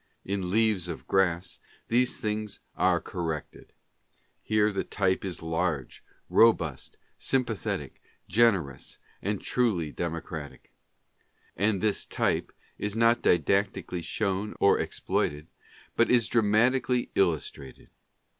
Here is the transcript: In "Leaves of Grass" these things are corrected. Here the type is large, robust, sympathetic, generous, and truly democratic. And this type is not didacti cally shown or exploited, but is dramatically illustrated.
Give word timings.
In 0.25 0.49
"Leaves 0.49 0.87
of 0.87 1.05
Grass" 1.05 1.59
these 1.87 2.17
things 2.17 2.59
are 2.75 2.99
corrected. 2.99 3.71
Here 4.41 4.73
the 4.73 4.83
type 4.83 5.23
is 5.23 5.43
large, 5.43 6.03
robust, 6.27 6.97
sympathetic, 7.19 8.01
generous, 8.27 8.97
and 9.21 9.39
truly 9.39 9.91
democratic. 9.91 10.71
And 11.55 11.81
this 11.81 12.07
type 12.07 12.51
is 12.79 12.95
not 12.95 13.21
didacti 13.21 13.85
cally 13.85 14.01
shown 14.01 14.55
or 14.59 14.79
exploited, 14.79 15.45
but 15.95 16.09
is 16.09 16.27
dramatically 16.27 17.11
illustrated. 17.13 17.91